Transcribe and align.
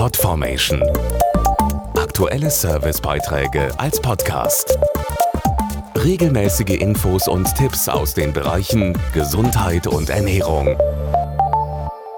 Podformation. 0.00 0.82
Aktuelle 1.94 2.50
Servicebeiträge 2.50 3.70
als 3.78 4.00
Podcast. 4.00 4.78
Regelmäßige 5.94 6.80
Infos 6.80 7.28
und 7.28 7.54
Tipps 7.54 7.86
aus 7.86 8.14
den 8.14 8.32
Bereichen 8.32 8.98
Gesundheit 9.12 9.86
und 9.86 10.08
Ernährung. 10.08 10.68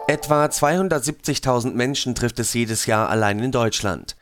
Etwa 0.06 0.45
270.000 0.45 1.73
Menschen 1.73 2.14
trifft 2.14 2.39
es 2.39 2.55
jedes 2.55 2.87
Jahr 2.87 3.09
allein 3.09 3.41
in 3.41 3.50
Deutschland. 3.50 4.14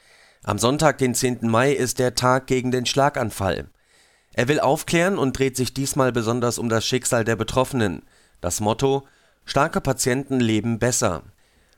Am 0.43 0.57
Sonntag, 0.57 0.97
den 0.97 1.15
10. 1.15 1.41
Mai, 1.43 1.73
ist 1.73 1.99
der 1.99 2.15
Tag 2.15 2.47
gegen 2.47 2.71
den 2.71 2.87
Schlaganfall. 2.87 3.67
Er 4.33 4.49
will 4.49 4.61
aufklären 4.61 5.19
und 5.19 5.39
dreht 5.39 5.59
sich 5.59 5.75
diesmal 5.75 6.13
besonders 6.13 6.59
um 6.59 6.71
das 6.71 6.87
Schicksal 6.87 7.25
der 7.25 7.37
Betroffenen. 7.37 8.05
Das 8.41 8.61
Motto 8.61 9.07
Starke 9.45 9.83
Patienten 9.83 10.41
leben 10.41 10.79
besser. 10.79 11.25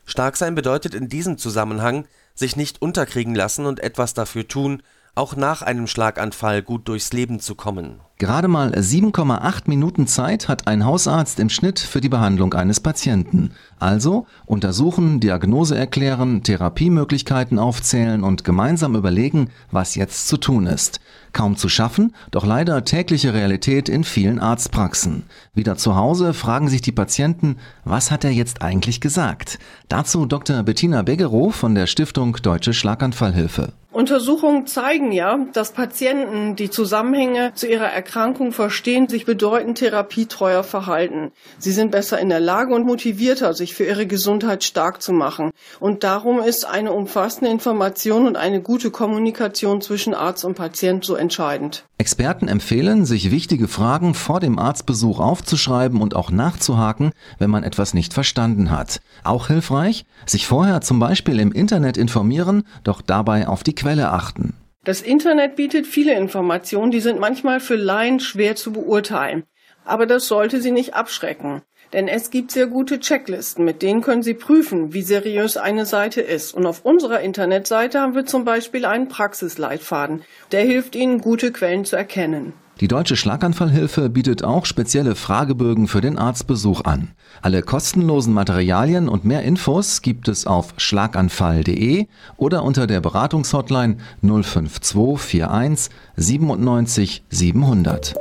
Stark 0.05 0.37
sein 0.37 0.55
bedeutet 0.55 0.95
in 0.95 1.09
diesem 1.09 1.39
Zusammenhang, 1.39 2.07
sich 2.35 2.57
nicht 2.57 2.83
unterkriegen 2.83 3.35
lassen 3.35 3.67
und 3.67 3.81
etwas 3.81 4.15
dafür 4.15 4.49
tun, 4.49 4.83
auch 5.15 5.37
nach 5.37 5.61
einem 5.61 5.87
Schlaganfall 5.87 6.63
gut 6.63 6.89
durchs 6.89 7.13
Leben 7.13 7.39
zu 7.39 7.55
kommen. 7.55 8.01
Gerade 8.17 8.49
mal 8.49 8.73
7,8 8.73 9.63
Minuten 9.67 10.07
Zeit 10.07 10.49
hat 10.49 10.69
ein 10.69 10.85
Hausarzt 10.85 11.41
im 11.41 11.51
Schnitt 11.51 11.81
für 11.81 12.01
die 12.01 12.09
Behandlung 12.09 12.55
eines 12.55 12.81
Patienten. 12.81 13.51
Also 13.79 14.27
untersuchen, 14.47 15.19
Diagnose 15.19 15.77
erklären, 15.77 16.45
Therapiemöglichkeiten 16.45 17.59
aufzählen 17.59 18.23
und 18.23 18.45
gemeinsam 18.45 18.95
überlegen, 18.95 19.51
was 19.71 19.97
jetzt 19.97 20.29
zu 20.29 20.37
tun 20.37 20.67
ist. 20.67 21.01
Kaum 21.33 21.57
zu 21.57 21.69
schaffen, 21.69 22.15
doch 22.31 22.47
leider 22.47 22.85
tägliche 22.85 23.35
Realität 23.35 23.89
in 23.89 24.05
vielen 24.05 24.39
Arztpraxen. 24.39 25.25
Wieder 25.53 25.77
zu 25.77 25.97
Hause 25.97 26.33
fragen 26.33 26.69
sich 26.69 26.81
die 26.81 26.93
Patienten, 26.93 27.57
was 27.85 28.11
hat 28.11 28.25
er 28.25 28.31
jetzt 28.31 28.63
eigentlich 28.63 29.01
gesagt? 29.01 29.59
Dazu 29.89 30.27
Dr. 30.27 30.63
Bettina 30.63 31.03
Beggerow 31.03 31.55
von 31.55 31.75
der 31.75 31.87
Stiftung 31.89 32.37
Deutsche 32.41 32.73
Schlaganfallhilfe. 32.73 33.73
Untersuchungen 33.93 34.67
zeigen 34.67 35.13
ja, 35.13 35.39
dass 35.53 35.73
Patienten, 35.73 36.57
die 36.57 36.71
Zusammenhänge 36.71 37.53
zu 37.55 37.69
ihrer 37.69 37.89
Erkrankung 37.89 38.53
verstehen, 38.53 39.07
sich 39.07 39.27
bedeutend 39.27 39.79
therapietreuer 39.79 40.65
verhalten. 40.65 41.31
Sie 41.59 41.73
sind 41.73 41.91
besser 41.91 42.19
in 42.19 42.31
der 42.31 42.41
Lage 42.41 42.75
und 42.75 42.87
motivierter, 42.87 43.53
sich 43.53 43.75
für 43.75 43.85
ihre 43.85 44.07
Gesundheit 44.07 44.65
stark 44.65 45.03
zu 45.03 45.13
machen. 45.13 45.51
Und 45.79 46.05
darum 46.05 46.41
ist 46.41 46.65
eine 46.65 46.93
umfassende 46.93 47.51
Information 47.51 48.27
und 48.27 48.37
eine 48.37 48.63
gute 48.63 48.91
Kommunikation 48.91 49.83
zwischen 49.83 50.15
Arzt 50.15 50.47
und 50.47 50.55
Patient 50.55 51.05
so 51.05 51.15
entscheidend. 51.15 51.85
Experten 51.99 52.49
empfehlen, 52.49 53.05
sich 53.05 53.31
wichtige 53.31 53.69
Fragen 53.69 54.15
vor 54.15 54.41
dem 54.41 54.59
Arztbesuch 54.59 55.21
aufzuschreiben 55.21 56.01
und 56.01 56.17
auch 56.17 56.31
nachzuhaken, 56.31 57.13
wenn 57.39 57.51
man 57.51 57.63
etwas 57.63 57.95
nicht 57.95 58.15
verstanden 58.15 58.71
hat. 58.71 59.01
Auch 59.23 59.49
hilfreich, 59.49 60.05
sich 60.27 60.47
vorher 60.47 60.81
zum 60.81 60.99
Beispiel 60.99 61.39
im 61.39 61.53
Internet 61.53 61.97
informieren, 61.97 62.65
doch 62.85 63.03
dabei 63.03 63.47
auf 63.47 63.63
die 63.63 63.75
Quelle 63.83 64.11
achten. 64.11 64.55
Das 64.85 65.03
Internet 65.03 65.57
bietet 65.57 65.89
viele 65.89 66.15
Informationen, 66.15 66.93
die 66.93 67.01
sind 67.01 67.19
manchmal 67.19 67.59
für 67.59 67.75
Laien 67.75 68.21
schwer 68.21 68.55
zu 68.55 68.73
beurteilen. 68.73 69.43
Aber 69.85 70.07
das 70.07 70.29
sollte 70.29 70.61
Sie 70.61 70.71
nicht 70.71 70.95
abschrecken. 70.95 71.63
Denn 71.93 72.07
es 72.07 72.31
gibt 72.31 72.53
sehr 72.53 72.69
gute 72.69 73.01
Checklisten, 73.01 73.65
mit 73.65 73.83
denen 73.83 74.01
können 74.01 74.23
Sie 74.23 74.35
prüfen, 74.35 74.95
wie 74.95 75.03
seriös 75.03 75.57
eine 75.57 75.85
Seite 75.85 76.21
ist. 76.21 76.55
Und 76.55 76.65
auf 76.65 76.85
unserer 76.85 77.21
Internetseite 77.21 78.01
haben 78.01 78.15
wir 78.15 78.25
zum 78.25 78.45
Beispiel 78.45 78.85
einen 78.85 79.09
Praxisleitfaden, 79.09 80.23
der 80.53 80.63
hilft 80.63 80.95
Ihnen, 80.95 81.21
gute 81.21 81.51
Quellen 81.51 81.85
zu 81.85 81.97
erkennen. 81.97 82.53
Die 82.83 82.89
Deutsche 82.89 83.15
Schlaganfallhilfe 83.15 84.11
bietet 84.11 84.43
auch 84.43 84.67
spezielle 84.67 85.15
Fragebögen 85.15 85.87
für 85.87 86.01
den 86.01 86.19
Arztbesuch 86.19 86.85
an. 86.85 87.13
Alle 87.41 87.63
kostenlosen 87.63 88.35
Materialien 88.35 89.09
und 89.09 89.25
mehr 89.25 89.45
Infos 89.45 90.03
gibt 90.03 90.27
es 90.27 90.49
auf 90.49 90.75
schlaganfall.de 90.79 92.09
oder 92.39 92.65
unter 92.65 92.89
der 92.89 93.01
Beratungshotline 93.01 93.99
05241 94.21 95.95
97 96.17 97.23
700. 97.31 98.17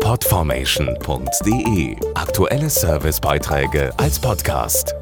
Podformation.de 0.00 1.96
Aktuelle 2.14 2.70
Servicebeiträge 2.70 3.92
als 3.98 4.20
Podcast. 4.20 4.94